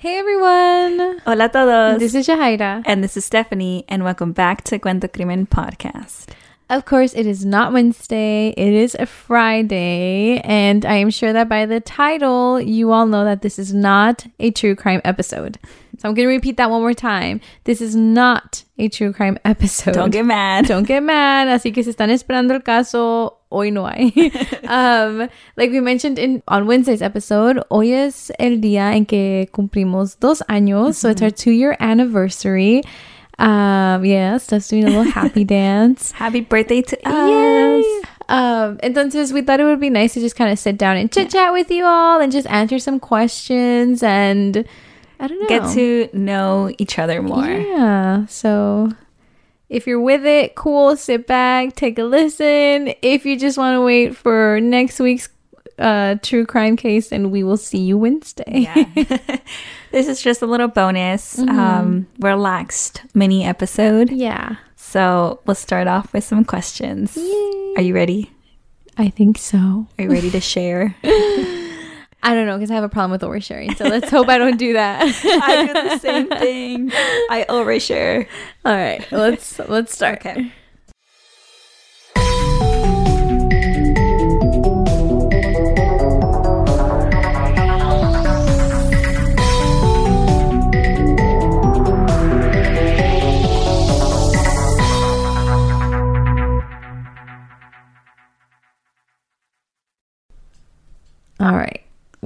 [0.00, 1.18] Hey everyone!
[1.26, 1.98] Hola a todos.
[1.98, 2.82] This is Jahaira.
[2.86, 6.30] and this is Stephanie, and welcome back to Cuento Crimen Podcast.
[6.70, 11.50] Of course, it is not Wednesday, it is a Friday, and I am sure that
[11.50, 15.58] by the title, you all know that this is not a true crime episode.
[15.98, 17.42] So I'm going to repeat that one more time.
[17.64, 19.92] This is not a true crime episode.
[19.92, 20.64] Don't get mad.
[20.64, 21.48] Don't get mad.
[21.48, 24.32] Así que si están esperando el caso, hoy no hay.
[24.68, 30.18] um, like we mentioned in on Wednesday's episode, hoy es el día en que cumplimos
[30.18, 30.96] dos años.
[30.96, 32.82] So it's our two year anniversary.
[33.38, 36.12] Um, yes, just doing a little happy dance.
[36.12, 37.80] Happy birthday to Yay!
[37.80, 38.06] us.
[38.28, 41.10] Um, entonces we thought it would be nice to just kind of sit down and
[41.10, 44.64] chit chat with you all and just answer some questions and
[45.18, 45.48] I don't know.
[45.48, 47.44] Get to know each other more.
[47.44, 48.26] Yeah.
[48.26, 48.90] So
[49.70, 52.92] if you're with it, cool, sit back, take a listen.
[53.00, 55.28] If you just want to wait for next week's
[55.78, 58.66] uh, true crime case, and we will see you Wednesday.
[58.74, 58.84] Yeah.
[59.92, 64.10] this is just a little bonus, um, relaxed mini episode.
[64.10, 64.56] yeah.
[64.76, 67.16] So we'll start off with some questions.
[67.16, 67.74] Yay.
[67.76, 68.32] Are you ready?
[68.98, 69.86] I think so.
[69.98, 70.96] Are you ready to share?
[72.22, 73.76] I don't know because I have a problem with oversharing.
[73.76, 75.02] So let's hope I don't do that.
[75.24, 76.90] I do the same thing.
[76.92, 78.26] I overshare.
[78.64, 79.06] All right.
[79.10, 80.18] Let's let's start.
[80.18, 80.52] Okay.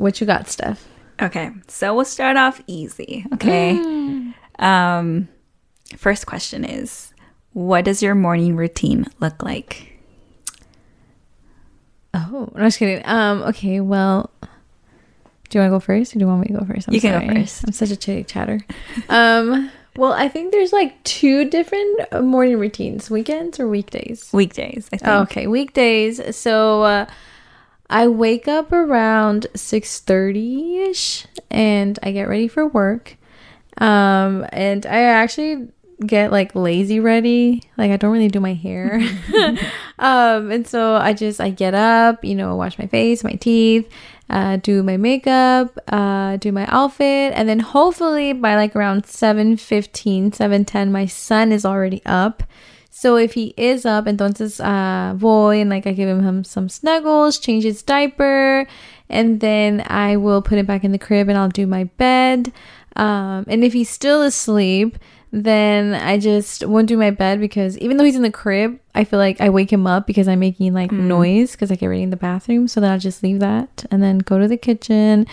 [0.05, 0.87] What you got, Steph?
[1.23, 3.25] Okay, so we'll start off easy.
[3.33, 3.71] Okay.
[4.59, 5.29] um,
[5.97, 7.15] first question is,
[7.55, 9.99] what does your morning routine look like?
[12.13, 13.03] Oh, I'm just kidding.
[13.07, 13.45] Um.
[13.45, 13.81] Okay.
[13.81, 14.29] Well,
[15.49, 16.87] do you want to go first, or do you want me to go first?
[16.87, 17.65] I'm You can go first.
[17.67, 18.61] I'm such a chitty chatter.
[19.09, 19.71] um.
[19.97, 24.29] Well, I think there's like two different morning routines: weekends or weekdays.
[24.35, 25.09] Weekdays, I think.
[25.09, 26.37] Oh, okay, weekdays.
[26.37, 27.07] So uh,
[27.89, 33.17] I wake up around six thirty ish, and I get ready for work.
[33.79, 35.69] Um, and I actually
[36.05, 37.63] get like lazy ready.
[37.77, 39.01] Like I don't really do my hair.
[39.99, 43.89] um, and so I just I get up, you know, wash my face, my teeth.
[44.31, 49.59] Uh, do my makeup, uh, do my outfit, and then hopefully by like around 7
[49.59, 52.43] 7:10, my son is already up.
[52.97, 57.41] So if he is up, entonces uh, voy and like I give him some snuggles,
[57.41, 58.69] change his diaper,
[59.11, 62.53] and then I will put him back in the crib and I'll do my bed.
[62.95, 64.97] Um, and if he's still asleep,
[65.33, 69.03] then I just won't do my bed because even though he's in the crib, I
[69.03, 72.05] feel like I wake him up because I'm making like noise because I get ready
[72.05, 72.69] in the bathroom.
[72.69, 75.27] So then I'll just leave that and then go to the kitchen,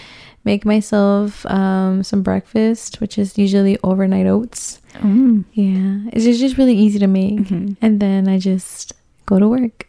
[0.44, 4.82] make myself um, some breakfast, which is usually overnight oats.
[4.96, 5.46] Mm.
[5.54, 7.50] Yeah, it's just, just really easy to make.
[7.52, 8.94] And then I just
[9.26, 9.88] go to work.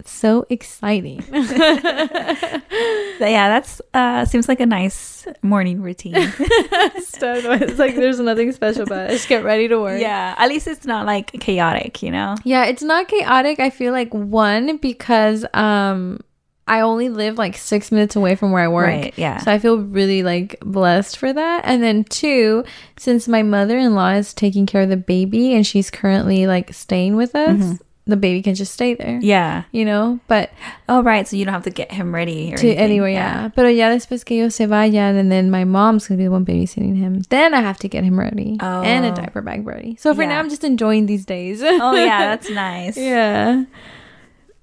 [0.00, 1.20] It's so exciting.
[1.22, 1.30] So
[3.26, 6.14] yeah, that's uh seems like a nice morning routine.
[6.16, 9.10] it's like there's nothing special about it.
[9.10, 10.00] I just get ready to work.
[10.00, 12.36] yeah, at least it's not like chaotic, you know.
[12.44, 13.60] Yeah, it's not chaotic.
[13.60, 16.20] I feel like one because um
[16.66, 18.86] I only live like six minutes away from where I work.
[18.86, 19.38] Right, yeah.
[19.38, 21.62] So I feel really like blessed for that.
[21.64, 22.64] And then two,
[22.96, 26.72] since my mother in law is taking care of the baby and she's currently like
[26.72, 27.72] staying with us, mm-hmm.
[28.06, 29.18] the baby can just stay there.
[29.20, 29.64] Yeah.
[29.72, 30.20] You know?
[30.28, 30.50] But
[30.88, 32.78] Oh right, so you don't have to get him ready or to anything.
[32.84, 33.48] anyway, yeah.
[33.48, 36.44] Pero ya después que ellos se vayan and then my mom's gonna be the one
[36.46, 37.22] babysitting him.
[37.30, 38.58] Then I have to get him ready.
[38.60, 39.14] And a Oh.
[39.14, 39.96] diaper bag ready.
[39.98, 40.28] So for Yeah.
[40.28, 41.62] now I'm just enjoying these days.
[41.64, 42.96] Oh yeah, that's nice.
[42.96, 43.64] yeah.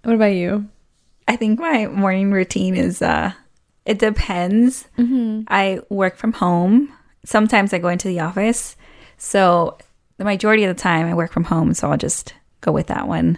[0.04, 0.70] What about you?
[1.28, 3.32] I think my morning routine is uh
[3.86, 4.88] it depends.
[5.48, 6.92] I work from home.
[7.26, 8.76] Sometimes I go into the office.
[9.18, 9.78] So
[10.18, 13.08] the majority of the time I work from home, so I'll just go with that
[13.08, 13.38] one.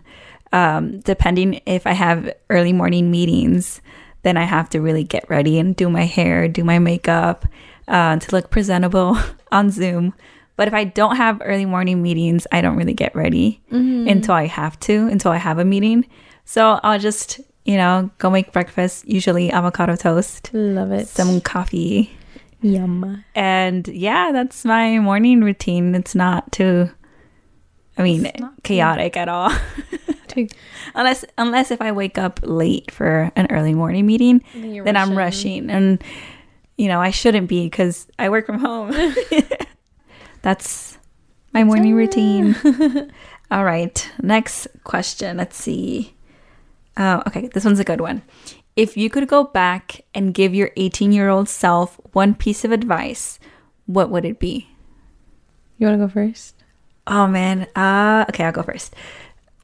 [0.52, 3.82] Um, depending if I have early morning meetings,
[4.24, 7.46] then I have to really get ready and do my hair, do my makeup
[7.88, 9.18] uh, to look presentable
[9.52, 10.14] on Zoom.
[10.56, 13.62] But if I don't have early morning meetings, I don't really get ready
[14.10, 16.06] until I have to, until I have a meeting.
[16.44, 21.08] So I'll just, you know, go make breakfast, usually avocado toast, Love it.
[21.08, 22.10] some coffee.
[22.64, 23.24] yum.
[23.36, 25.94] And yeah, that's my morning routine.
[25.94, 26.90] It's not too,
[27.96, 28.26] I mean,
[28.64, 29.52] chaotic at all.
[30.96, 35.16] unless unless if I wake up late for an early morning meeting, Then then I'm
[35.16, 36.04] rushing, and
[36.76, 38.96] you know I shouldn't be because I work from home.
[40.42, 40.98] That's
[41.54, 42.56] my morning routine.
[43.52, 45.38] All right, next question.
[45.38, 46.16] Let's see.
[47.00, 48.22] Oh, okay, this one's a good one.
[48.76, 52.72] If you could go back and give your 18 year old self one piece of
[52.72, 53.40] advice,
[53.86, 54.68] what would it be?
[55.78, 56.56] You want to go first?
[57.08, 57.68] Oh man.
[57.76, 58.94] Uh okay, I'll go first.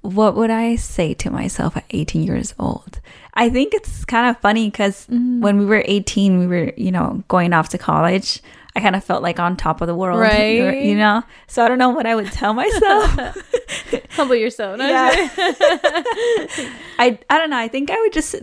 [0.02, 3.00] What would I say to myself at 18 years old?
[3.34, 5.42] I think it's kind of funny because Mm-hmm.
[5.42, 8.42] when we were 18, we were, you know, going off to college.
[8.76, 10.84] I kind of felt like on top of the world, Right.
[10.84, 13.16] You know, so I don't know what I would tell myself.
[14.12, 14.78] Humble yourself.
[14.78, 15.12] No, Yeah.
[15.14, 16.72] I'm just kidding.
[17.00, 17.58] I I don't know.
[17.58, 18.36] I think I would just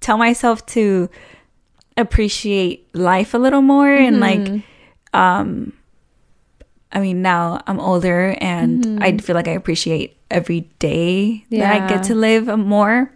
[0.00, 1.08] tell myself to
[1.96, 4.54] appreciate life a little more and Mm-hmm.
[4.54, 4.62] like
[5.12, 5.72] um
[6.92, 11.78] I mean now I'm older and I feel like I appreciate every day that I
[11.80, 11.88] Mm-hmm.
[11.88, 13.12] Get to live more.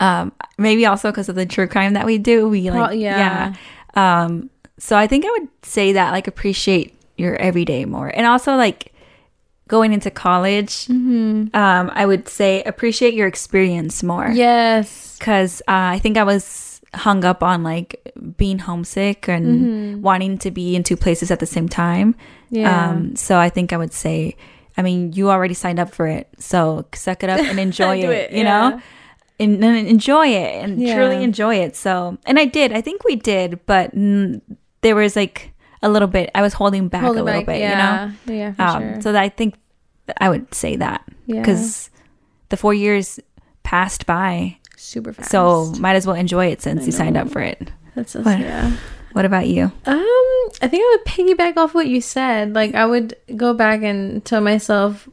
[0.00, 2.48] Um maybe also because of the true crime that we do.
[2.48, 3.54] We like yeah.
[3.96, 4.24] yeah.
[4.26, 4.50] Um
[4.80, 8.08] so I think I would say that like appreciate your everyday more.
[8.08, 8.92] And also like
[9.68, 11.54] going into college, Mm-hmm.
[11.54, 14.28] um, I would say appreciate your experience more.
[14.32, 15.16] yes.
[15.18, 18.00] Because uh, I think I was hung up on like
[18.36, 22.14] being homesick and wanting to be in two places at the same time.
[22.14, 22.56] Mm-hmm.
[22.56, 22.90] Yeah.
[22.90, 24.34] Um, so I think I would say,
[24.76, 26.26] I mean, you already signed up for it.
[26.38, 28.70] So suck it up and enjoy it, it, you yeah.
[28.70, 28.80] know?
[29.38, 30.94] And, and enjoy it and Yeah.
[30.96, 31.76] truly enjoy it.
[31.76, 32.72] So, and I did.
[32.72, 33.92] I think we did, but
[34.82, 37.62] there was like a little bit, I was holding back Hold a little back, bit,
[37.62, 37.74] you know?
[37.74, 38.12] yeah.
[38.26, 39.00] Yeah, for um, sure.
[39.02, 39.54] So I think
[40.18, 41.40] I would say that Yeah.
[41.40, 41.90] because
[42.50, 43.20] the four years
[43.62, 45.30] passed by, super fast.
[45.30, 47.70] so might as well enjoy it since you signed up for it.
[47.94, 48.38] that's just, What?
[48.40, 48.72] yeah.
[49.12, 49.64] What about you?
[49.86, 50.06] Um,
[50.62, 52.54] I think I would piggyback off what you said.
[52.54, 55.08] Like I would go back and tell myself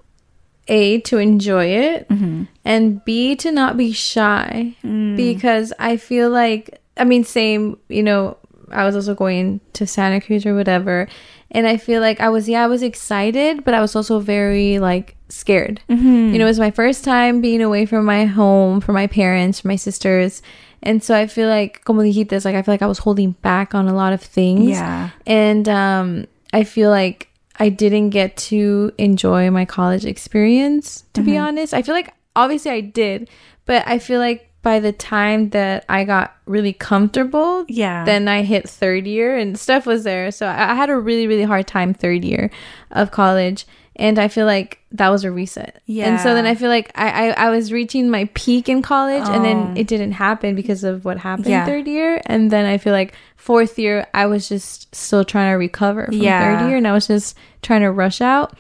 [0.68, 2.44] A to enjoy it Mm-hmm.
[2.66, 5.16] and B to not be shy Mm.
[5.16, 8.38] because I feel like I mean same, you know,
[8.72, 11.08] I was also going to Santa Cruz or whatever
[11.52, 14.80] and I feel like I was yeah, I was excited, but I was also very
[14.80, 15.82] like scared.
[15.90, 16.34] Mm-hmm.
[16.34, 19.62] You know, it was my first time being away from my home, from my parents,
[19.62, 20.42] from my sisters.
[20.84, 23.74] And so I feel like, como dijiste, like I feel like I was holding back
[23.74, 24.70] on a lot of things.
[24.70, 25.10] Yeah.
[25.26, 27.30] And um, I feel like
[27.60, 31.74] I didn't get to enjoy my college experience, to be honest.
[31.74, 33.30] I feel like obviously I did,
[33.66, 38.04] but I feel like by the time that I got really comfortable, Yeah.
[38.04, 40.30] then I hit third year and stuff was there.
[40.32, 42.50] So I, I had a really, really hard time third year
[42.92, 43.66] of college.
[43.96, 45.82] And I feel like that was a reset.
[45.86, 48.82] Yeah, And so then I feel like I, I, I was reaching my peak in
[48.82, 49.44] college and Oh.
[49.48, 51.66] then it didn't happen because of what happened Yeah.
[51.66, 52.22] third year.
[52.26, 56.16] And then I feel like fourth year, I was just still trying to recover from
[56.16, 56.40] Yeah.
[56.44, 58.54] third year and I was just trying to rush out.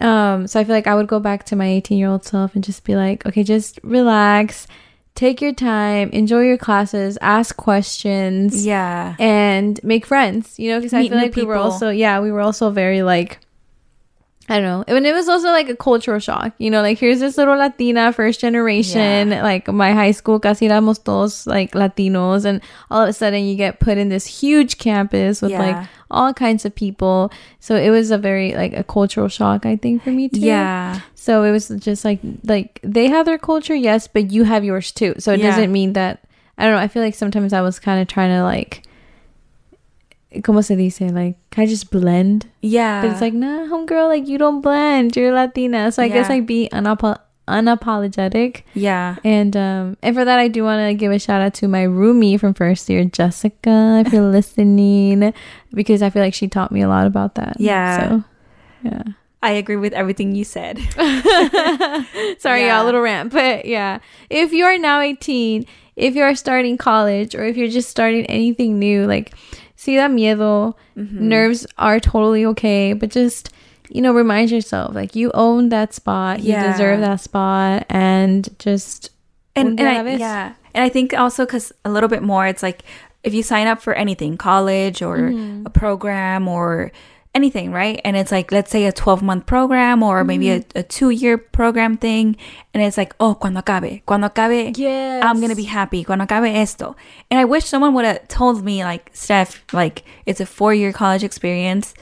[0.00, 2.54] Um, so I feel like I would go back to my 18 year old self
[2.54, 4.66] and just be like, okay, just relax,
[5.14, 9.16] take your time, enjoy your classes, ask questions, yeah.
[9.18, 10.58] and make friends.
[10.58, 13.38] You know, because I feel like we were also, yeah, we were also very like.
[14.50, 14.96] I don't know.
[14.96, 16.54] And it was also like a cultural shock.
[16.58, 19.30] You know, like here's this little Latina first generation.
[19.30, 22.44] Like my high school, casi éramos todos like Latinos.
[22.44, 22.60] And
[22.90, 25.60] all of a sudden you get put in this huge campus with Yeah.
[25.62, 27.30] like all kinds of people.
[27.60, 30.40] So it was a very like a cultural shock, I think, for me too.
[30.40, 30.98] Yeah.
[31.14, 34.90] So it was just like like they have their culture, yes, but you have yours
[34.90, 35.14] too.
[35.20, 35.50] So it Yeah.
[35.54, 36.24] doesn't mean that
[36.58, 36.80] I don't know.
[36.82, 38.82] I feel like sometimes I was kind of trying to like,
[40.44, 42.46] como se dice, like can I just blend.
[42.62, 43.02] Yeah.
[43.02, 45.16] But it's like, nah, homegirl, like you don't blend.
[45.16, 46.36] You're Latina, so I guess Yeah.
[46.36, 47.18] like be unapo-
[47.48, 48.62] unapologetic.
[48.74, 49.16] yeah.
[49.24, 51.84] And um, and for that, I do want to give a shout out to my
[51.84, 55.32] roomie from first year, Jessica, if you're listening,
[55.74, 57.56] because I feel like she taught me a lot about that.
[57.58, 58.08] Yeah.
[58.08, 58.24] So,
[58.84, 59.02] yeah.
[59.42, 60.78] I agree with everything you said.
[62.38, 62.76] Sorry, Yeah.
[62.76, 63.32] y'all, little rant.
[63.32, 65.64] But yeah, if you are now 18,
[65.96, 69.32] if you are starting college, or if you're just starting anything new, like,
[69.80, 71.28] see that miedo, Mm-hmm.
[71.28, 73.48] nerves are totally okay, but just,
[73.88, 76.66] you know, remind yourself, like, you own that spot, yeah.
[76.66, 79.10] you deserve that spot, and just.
[79.56, 82.84] and, and I, yeah and i think also because a little bit more it's like
[83.24, 85.66] if you sign up for anything college or Mm-hmm.
[85.66, 86.92] a program or
[87.34, 88.00] anything right?
[88.04, 90.78] And it's like let's say a 12 month program or maybe a, Mm-hmm.
[90.78, 92.36] a two year program thing.
[92.74, 95.24] And it's like oh cuando acabe cuando acabe Yes.
[95.24, 96.02] i'm gonna be happy.
[96.04, 96.96] Cuando acabe esto.
[97.30, 100.92] And i wish someone would have told me like steph like it's a four year
[100.92, 101.94] college experience.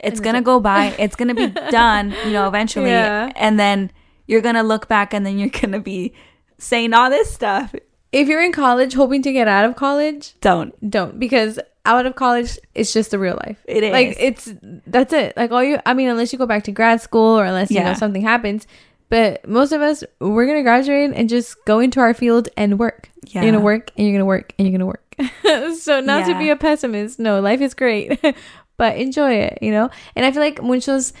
[0.00, 0.94] It's gonna go by.
[0.98, 2.90] It's gonna be done you know eventually.
[2.90, 3.30] Yeah.
[3.36, 3.90] and then
[4.26, 6.12] you're gonna look back and then you're gonna be
[6.58, 7.74] saying all this stuff.
[8.12, 10.72] If you're in college hoping to get out of college, don't.
[10.88, 11.18] don't.
[11.18, 13.58] Because out of college it's just the real life.
[13.66, 14.52] It like it's
[14.86, 15.36] that's it.
[15.36, 17.80] Like all you i mean unless you go back to grad school or unless you
[17.80, 18.66] know something happens.
[19.08, 23.10] But most of us we're gonna graduate and just go into our field and work.
[23.28, 23.42] Yeah.
[23.42, 25.04] you're gonna work and you're gonna work and you're gonna work.
[25.78, 28.20] So not to be a pessimist no life is great.
[28.78, 29.88] But enjoy it you know?
[30.14, 31.14] And i feel like muchos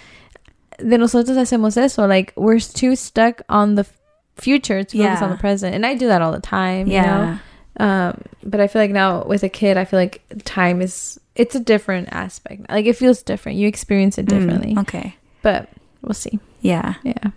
[0.78, 2.06] de nosotros hacemos eso.
[2.06, 3.86] Like we're too stuck on the
[4.34, 5.74] future to focus on the present.
[5.74, 7.22] And i do that all the time you know?
[7.22, 7.38] Yeah
[7.78, 11.54] um, but I feel like now with a kid, I feel like time is it's
[11.54, 12.68] a different aspect.
[12.70, 13.58] Like it feels different.
[13.58, 14.74] You experience it differently.
[14.74, 15.16] Mm, okay.
[15.42, 15.68] But
[16.02, 16.40] we'll see.
[16.60, 16.94] Yeah.
[17.02, 17.30] Yeah.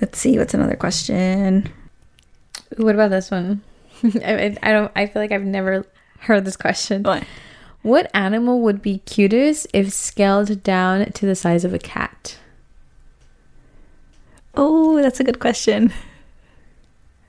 [0.00, 0.38] Let's see.
[0.38, 1.70] What's another question?
[2.76, 3.62] What about this one?
[4.24, 4.92] I, I- I don't.
[4.96, 5.84] I feel like I've never
[6.20, 7.02] heard this question.
[7.02, 7.24] What?
[7.82, 12.36] What animal would be cutest if scaled down to the size of a cat?
[14.54, 15.92] Oh, that's a good question.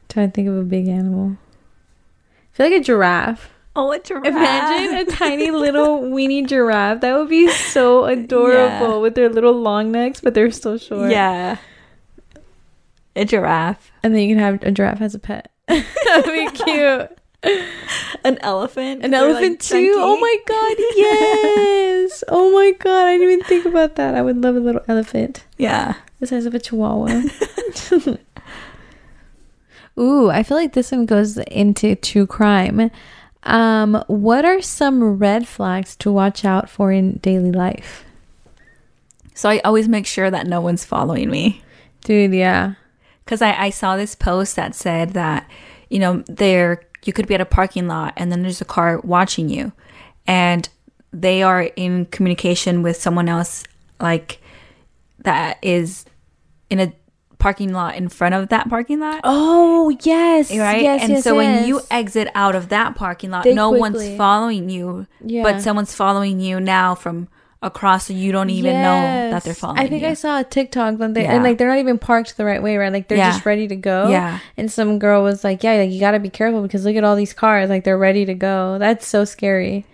[0.10, 1.38] trying to think of a big animal.
[2.60, 3.50] Feel like a giraffe.
[3.74, 4.26] Oh, a giraffe.
[4.26, 7.00] Imagine a tiny little weeny giraffe.
[7.00, 8.98] That would be so adorable Yeah.
[8.98, 11.10] with their little long necks, but they're so short.
[11.10, 11.56] Yeah.
[13.16, 13.92] A giraffe.
[14.04, 15.52] And then you can have a giraffe as a pet.
[15.68, 17.10] That'd be cute.
[18.26, 19.06] An elephant.
[19.06, 19.94] An They're, like, elephant too.
[19.96, 22.24] Oh my god, yes.
[22.28, 24.16] oh my god, I didn't even think about that.
[24.16, 25.94] I would love a little elephant Yeah.
[26.20, 27.22] the size of a chihuahua.
[29.98, 32.92] Ooh, I feel like this one goes into true crime.
[33.44, 38.06] Um, what are some red flags to watch out for in daily life?
[39.34, 41.62] So I always make sure that no one's following me.
[42.04, 42.74] Dude, yeah.
[43.24, 45.50] Because I, I saw this post that said that,
[45.90, 49.00] you know, there you could be at a parking lot and then there's a car
[49.00, 49.72] watching you
[50.28, 50.68] and
[51.14, 53.64] they are in communication with someone else
[54.00, 54.42] like
[55.20, 56.06] that is
[56.70, 56.94] in a
[57.40, 59.22] parking lot in front of that parking lot.
[59.24, 60.52] Oh, yes.
[60.56, 60.82] Right?
[60.84, 64.16] Yes, and yes, so when you exit out of that parking lot, They no one's
[64.18, 65.44] following you, Yeah.
[65.44, 67.30] but someone's following you now from
[67.62, 69.60] across so you don't even know that they're Yes.
[69.60, 70.10] following I think you.
[70.10, 71.34] I saw a TikTok that they Yeah.
[71.36, 72.92] and like they're not even parked the right way, right?
[72.92, 73.32] Like they're Yeah.
[73.32, 74.08] just ready to go.
[74.10, 74.40] Yeah.
[74.56, 77.04] And some girl was like, "Yeah, like you got to be careful because look at
[77.04, 79.86] all these cars, like they're ready to go." That's so scary.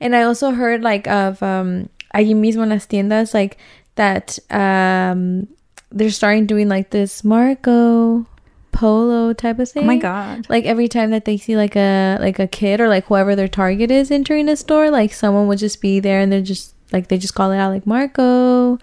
[0.00, 3.56] And I also heard like of um ahí mismo en las tiendas like
[3.94, 5.46] that um
[5.92, 8.26] they're starting doing like this Marco
[8.72, 9.82] Polo type of thing.
[9.84, 10.46] oh my god.
[10.48, 13.48] Like every time that they see like a like a kid or like whoever their
[13.48, 17.08] target is entering a store, like someone would just be there and they're just like
[17.08, 18.78] they just call it out like Marco,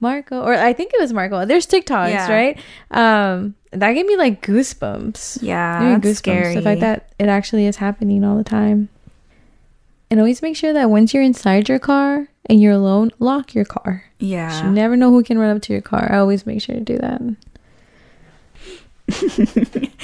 [0.00, 1.44] Marco, or I think it was Marco.
[1.46, 2.32] There's TikToks, Yeah.
[2.32, 2.58] right?
[2.90, 5.42] Um, that gave me like goosebumps.
[5.42, 6.56] Yeah, that's scary.
[6.56, 8.88] The fact that it actually is happening all the time.
[10.10, 13.64] And always make sure that once you're inside your car and you're alone, lock your
[13.64, 14.04] car.
[14.18, 14.64] yeah.
[14.64, 16.10] You never know who can run up to your car.
[16.12, 17.22] I always make sure to do that.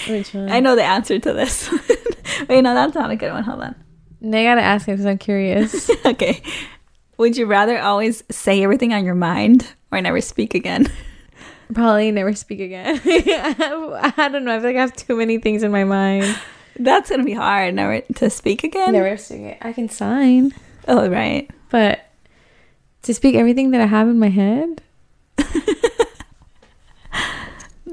[0.09, 0.51] Which one?
[0.51, 1.71] I know the answer to this.
[2.49, 3.45] Wait, no, that's not a good one.
[3.45, 3.75] Hold on.
[4.25, 5.91] I gotta ask it because I'm curious.
[6.07, 6.43] okay.
[7.19, 10.87] Would you rather always say everything on your mind or never speak again?
[11.73, 13.01] Probably never speak again.
[13.05, 14.57] I don't know.
[14.57, 16.39] I feel like I have too many things in my mind.
[16.79, 17.75] That's gonna be hard.
[17.75, 18.93] Never to speak again.
[18.93, 19.59] Never speak it.
[19.63, 20.53] I can sign,
[20.89, 21.51] Oh, right.
[21.71, 22.06] but
[23.07, 24.83] to speak everything that I have in my head,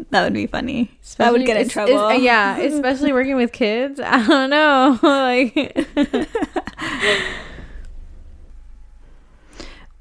[0.10, 0.92] That would be funny.
[1.20, 1.94] I would get in trouble.
[1.94, 4.00] it's- yeah, especially working with kids.
[4.04, 5.00] I don't know.
[5.02, 5.76] like,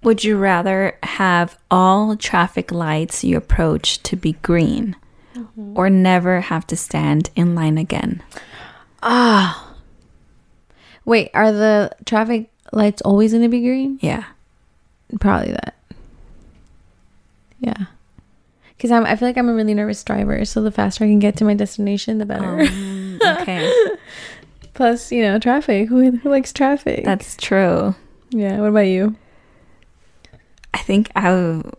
[0.03, 4.97] Would you rather have all traffic lights you approach to be green
[5.35, 5.79] Mm-hmm.
[5.79, 8.23] or never have to stand in line again?
[9.03, 9.75] ah.
[11.07, 13.99] Wait, are the traffic lights always going to be green?
[14.03, 14.25] Yeah.
[15.21, 15.75] Probably that.
[17.61, 17.87] Yeah.
[18.77, 21.19] Because I'm, I feel like I'm a really nervous driver, so the faster I can
[21.21, 22.61] get to my destination, the better.
[22.61, 23.73] Um, okay.
[24.75, 25.89] Plus, you know, traffic.
[25.89, 27.05] Who, who likes traffic?
[27.05, 27.95] That's true.
[28.31, 28.59] yeah.
[28.59, 29.15] What about you?
[30.75, 31.71] I think I w-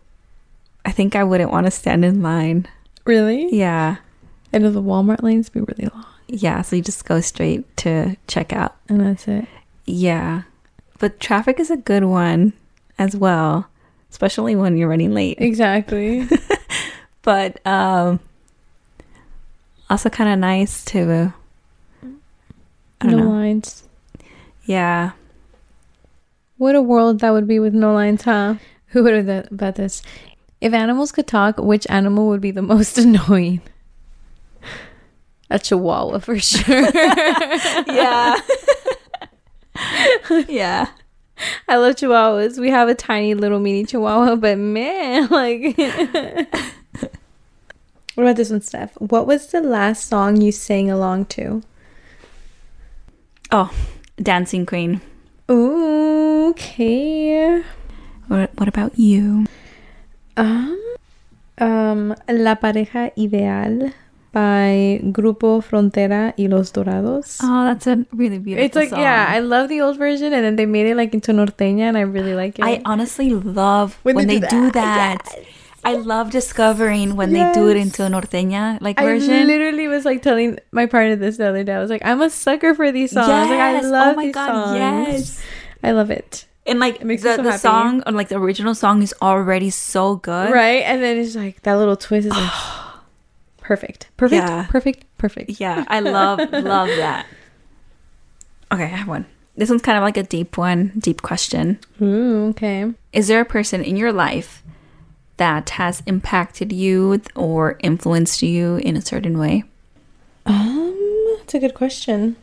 [0.86, 2.66] I think I wouldn't want to stand in line.
[3.04, 3.54] Really?
[3.54, 3.96] Yeah.
[4.52, 8.16] I know the Walmart lanes be really long, Yeah, so you just go straight to
[8.28, 8.72] checkout.
[8.88, 9.46] and that's it.
[9.84, 10.42] Yeah.
[11.00, 12.52] But traffic is a good one
[12.98, 13.68] as well,
[14.10, 15.38] especially when you're running late.
[15.40, 16.28] Exactly.
[17.22, 18.20] But um
[19.88, 21.32] also kind of nice to
[23.00, 23.30] I no don't know.
[23.30, 23.84] lines.
[24.64, 25.12] Yeah.
[26.58, 28.56] What a world that would be with no lines, huh?
[28.88, 30.02] Who would have thought about this?
[30.60, 33.62] If animals could talk, which animal would be the most annoying?
[35.50, 36.90] A chihuahua for sure.
[37.88, 38.36] Yeah.
[40.48, 40.88] yeah.
[41.68, 42.58] I love chihuahuas.
[42.58, 45.76] We have a tiny little mini chihuahua, but man, like.
[48.14, 48.94] what about this one, Steph?
[49.00, 51.62] What was the last song you sang along to?
[53.50, 53.72] Oh,
[54.16, 55.00] Dancing Queen.
[55.48, 57.62] Okay.
[58.28, 59.46] What, what about you?
[60.36, 60.80] Um,
[61.58, 63.92] um, La Pareja Ideal
[64.34, 67.38] by Grupo Frontera y Los Dorados.
[67.40, 68.98] Oh, that's a really beautiful it's like, song.
[69.00, 71.96] yeah, I love the old version, and then they made it like into norteña, and
[71.96, 72.64] I really like it.
[72.64, 75.22] I honestly love when, When they, they do do that.
[75.24, 75.38] that.
[75.86, 79.46] I love discovering when they do it into a norteña like I version.
[79.46, 81.74] literally was like telling my partner this the other day.
[81.74, 83.28] I was like, I'm a sucker for these songs.
[83.28, 83.84] Like I Yes.
[83.84, 84.76] Oh love my these God, songs.
[84.78, 85.42] yes.
[85.82, 86.46] I love it.
[86.66, 90.16] and like It the, so the song or like the original song is already so
[90.16, 90.50] good.
[90.50, 90.82] Right?
[90.88, 92.50] And then it's like that little twist is like
[93.64, 94.08] perfect.
[94.16, 94.42] Perfect.
[94.48, 94.66] Yeah.
[94.70, 95.04] Perfect.
[95.18, 95.58] Perfect.
[95.60, 97.26] Yeah, I love love that.
[98.72, 99.26] Okay, I have one.
[99.56, 101.78] This one's kind of like a deep one, deep question.
[102.02, 102.92] Ooh, okay.
[103.12, 104.62] Is there a person in your life
[105.36, 109.64] that has impacted you or influenced you in a certain way?
[110.46, 112.36] Um, that's a good question.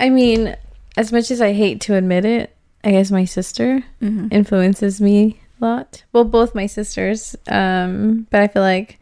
[0.00, 0.56] I mean,
[0.96, 4.28] as much as I hate to admit it, I guess my sister Mm-hmm.
[4.32, 6.02] influences me a lot.
[6.12, 7.36] Well, both my sisters.
[7.46, 8.98] Um, but I feel like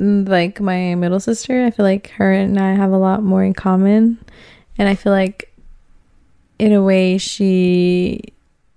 [0.00, 3.52] like my middle sister, I feel like her and I have a lot more in
[3.54, 4.18] common.
[4.78, 5.54] And I feel like
[6.58, 8.20] in a way she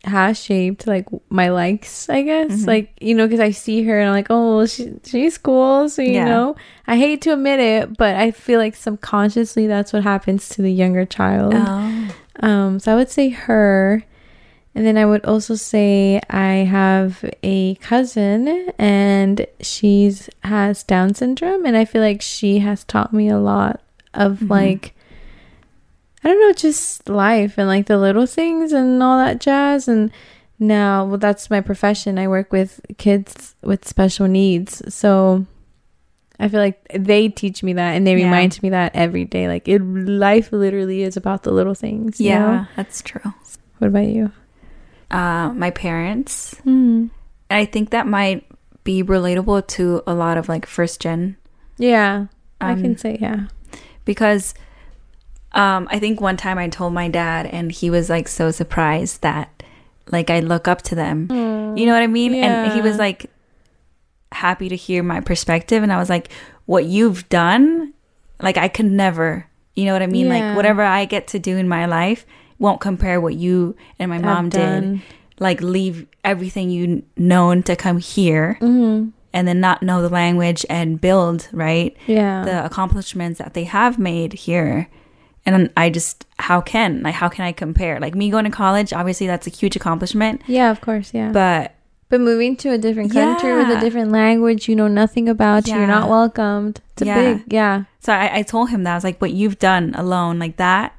[0.03, 2.51] has shaped like my likes, I guess.
[2.63, 2.67] Mhm.
[2.67, 6.01] Like, you know, cuz I see her and I'm like, "Oh, she she's cool." So,
[6.01, 6.25] you Yeah.
[6.25, 6.55] know,
[6.87, 10.71] I hate to admit it, but I feel like subconsciously that's what happens to the
[10.73, 11.53] younger child.
[11.55, 12.07] Oh.
[12.41, 14.03] Um, so I would say her.
[14.75, 21.65] And then I would also say I have a cousin and she's has Down syndrome
[21.65, 23.81] and I feel like she has taught me a lot
[24.15, 24.49] of Mhm.
[24.49, 24.95] like
[26.25, 30.09] I don't know, just life and like the little things and all that jazz and
[30.57, 32.17] now well that's my profession.
[32.17, 34.81] I work with kids with special needs.
[34.93, 35.45] So
[36.39, 38.25] I feel like they teach me that and they Yeah.
[38.25, 39.47] remind me that every day.
[39.47, 42.19] Like it life literally is about the little things.
[42.19, 42.65] you Yeah, know?
[42.75, 43.21] that's true.
[43.77, 44.31] What about you?
[45.12, 47.10] Uh, my parents, and
[47.51, 48.45] I think that might
[48.83, 51.38] be relatable to a lot of like first gen
[51.77, 52.27] Yeah.
[52.60, 53.48] I Um, can say yeah.
[54.05, 54.53] because
[55.53, 59.22] um, I think one time I told my dad, and he was like so surprised
[59.22, 59.63] that
[60.12, 61.27] like I look up to them.
[61.77, 62.33] You know what I mean?
[62.36, 63.29] And he was like
[64.31, 66.29] happy to hear my perspective, and I was like,
[66.65, 67.93] "What you've done,
[68.41, 70.27] like I could never." You know what I mean?
[70.27, 70.33] Yeah.
[70.50, 72.25] Like whatever I get to do in my life
[72.63, 75.01] won't compare what you and my mom did.
[75.39, 79.12] Like leave everything you known to come here Mhm.
[79.34, 82.45] and then not know the language and build right Yeah.
[82.45, 84.88] the accomplishments that they have made here
[85.45, 88.93] and i just how can like how can i compare like me going to college
[88.93, 91.32] obviously that's a huge accomplishment yeah, of course, yeah.
[91.34, 91.76] But,
[92.10, 95.88] but moving to a different country with a different language you know nothing about, you're
[95.97, 96.80] not welcomed.
[96.93, 97.19] It's a Yeah.
[97.21, 97.76] big, yeah.
[97.99, 100.93] so I, I told him that i was like what you've done alone like that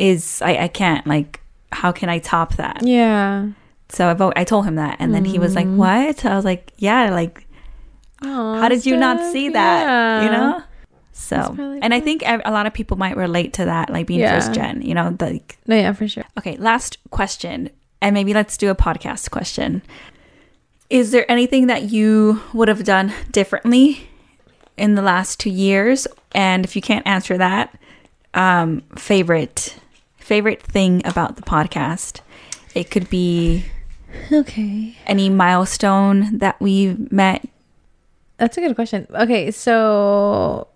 [0.00, 1.40] is i, I can't like
[1.72, 3.50] how can i top that Yeah.
[3.88, 5.76] so I, vo- I told him that and then he was like Mm.
[5.76, 7.46] what i was like yeah like
[8.22, 10.62] Aw, how did you not see that you know
[11.12, 14.38] so and i think a lot of people might relate to that like being Yeah.
[14.40, 16.24] first gen you know like No, yeah, for sure.
[16.38, 17.68] Okay, last question.
[18.02, 19.82] And maybe let's do a podcast question.
[20.88, 24.08] Is there anything that you would have done differently
[24.76, 26.06] in the last two years?
[26.34, 27.78] And if you can't answer that,
[28.34, 29.76] um, favorite
[30.30, 32.20] favorite thing about the podcast?
[32.72, 33.64] It could be
[34.30, 34.94] Okay.
[35.08, 37.44] any milestone that we met.
[38.36, 39.08] That's a good question.
[39.12, 40.68] Okay, so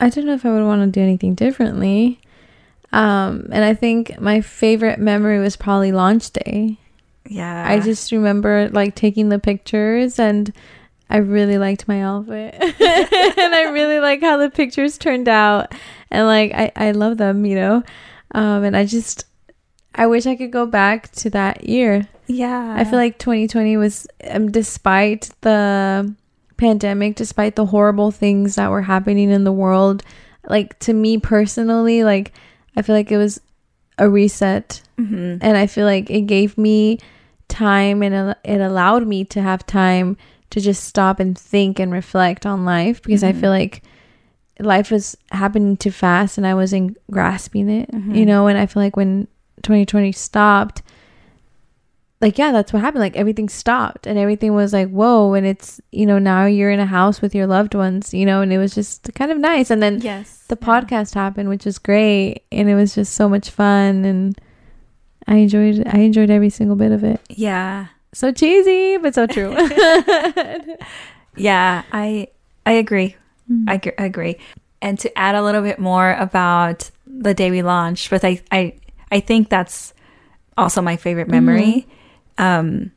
[0.00, 2.18] I don't know if I would want to do anything differently.
[2.92, 6.76] Um, and I think my favorite memory was probably launch day.
[7.28, 7.64] Yeah.
[7.68, 10.52] I just remember like taking the pictures and
[11.08, 12.54] I really liked my outfit.
[12.60, 15.72] and I really like how the pictures turned out.
[16.10, 17.84] And like I, I love them, you know.
[18.34, 19.24] Um and I just
[19.94, 22.08] I wish I could go back to that year.
[22.26, 22.74] yeah.
[22.76, 26.12] I feel like 2020 was um, despite the
[26.56, 30.02] pandemic, despite the horrible things that were happening in the world,
[30.48, 32.32] like to me personally, like
[32.76, 33.40] I feel like it was
[33.98, 35.38] a reset Mhm.
[35.40, 36.98] and I feel like it gave me
[37.48, 40.16] time and it allowed me to have time
[40.50, 43.40] to just stop and think and reflect on life because I Mhm.
[43.40, 43.82] feel like
[44.60, 48.16] life was happening too fast and I wasn't grasping it, Mhm.
[48.16, 49.26] you know, and I feel like when
[49.62, 50.82] 2020 stopped
[52.20, 53.00] like yeah, that's what happened.
[53.00, 56.80] Like everything stopped and everything was like, whoa, and it's you know, now you're in
[56.80, 59.70] a house with your loved ones, you know, and it was just kind of nice.
[59.70, 60.44] And then yes.
[60.48, 60.66] the Yeah.
[60.66, 64.38] podcast happened, which was great, and it was just so much fun, and
[65.26, 67.20] I enjoyed I enjoyed every single bit of it.
[67.28, 67.86] Yeah.
[68.14, 69.54] So cheesy, but so true.
[71.36, 72.28] Yeah, I
[72.64, 73.16] I agree.
[73.68, 74.36] I gr- agree.
[74.80, 78.74] And to add a little bit more about the day we launched, but I I
[79.10, 79.94] I think that's
[80.56, 81.86] also my favorite memory.
[82.38, 82.92] Um,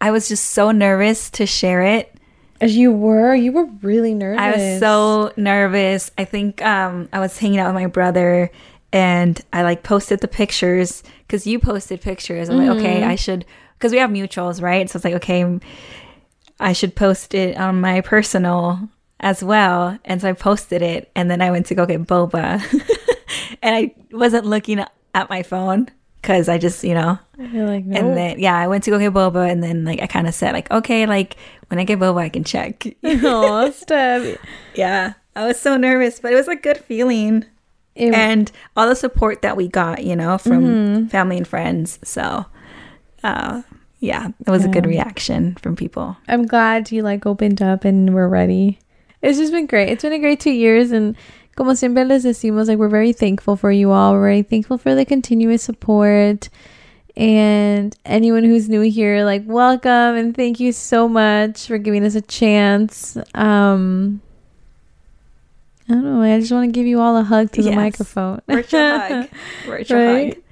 [0.00, 2.12] I was just so nervous to share it.
[2.60, 4.40] As you were, you were really nervous.
[4.40, 6.10] I was so nervous.
[6.18, 8.50] I think um, I was hanging out with my brother,
[8.92, 12.48] and I like posted the pictures because you posted pictures.
[12.48, 13.44] I'm like, okay, I should
[13.78, 14.90] because we have mutuals, right?
[14.90, 15.58] So it's like, okay,
[16.58, 18.88] I should post it on my personal
[19.20, 19.98] as well.
[20.04, 22.62] And so I posted it and then I went to go get boba.
[23.62, 25.88] and I wasn't looking at my phone
[26.20, 29.50] because I just, you know, like, and then, yeah, I went to go get boba
[29.50, 31.36] and then like I kind of said, like, okay, like
[31.68, 32.86] when I get boba, I can check.
[33.04, 34.38] oh, Steph.
[34.74, 35.14] yeah.
[35.36, 37.44] I was so nervous, but it was a good feeling.
[37.94, 41.06] It, and all the support that we got, you know, from mm-hmm.
[41.08, 41.98] family and friends.
[42.02, 42.46] So,
[43.22, 43.62] uh,
[44.00, 44.70] yeah, it was yeah.
[44.70, 46.16] a good reaction from people.
[46.26, 48.78] I'm glad you like opened up and we're ready.
[49.22, 49.90] It's just been great.
[49.90, 51.16] It's been a great two years, and
[51.56, 54.12] como siempre les decimos, like we're very thankful for you all.
[54.12, 56.48] We're very thankful for the continuous support.
[57.16, 62.14] And anyone who's new here, like welcome and thank you so much for giving us
[62.14, 63.18] a chance.
[63.34, 64.22] Um
[65.88, 66.22] I don't know.
[66.22, 67.70] I just want to give you all a hug to yes.
[67.70, 68.40] the microphone.
[68.46, 69.28] Virtual hug.
[69.66, 70.34] Virtual right?
[70.34, 70.42] hug.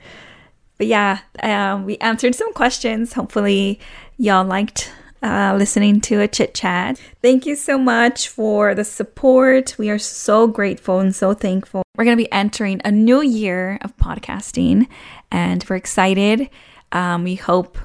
[0.79, 3.13] But yeah, um, we answered some questions.
[3.13, 3.79] Hopefully,
[4.17, 7.01] y'all liked uh, listening to a chit chat.
[7.23, 9.77] Thank you so much for the support.
[9.79, 11.83] We are so grateful and so thankful.
[11.97, 14.87] We're going to be entering a new year of podcasting
[15.31, 16.49] and we're excited.
[16.93, 17.79] Um, we hope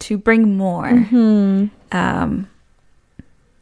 [0.00, 0.90] to bring more.
[0.90, 1.66] Mm-hmm.
[1.92, 2.48] Um,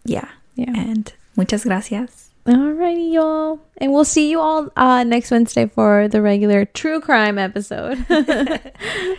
[0.04, 0.28] yeah.
[0.54, 0.72] Yeah.
[0.76, 2.30] And muchas gracias.
[2.46, 3.60] Alrighty, y'all.
[3.76, 8.04] And we'll see you all uh, next Wednesday for the regular true crime episode.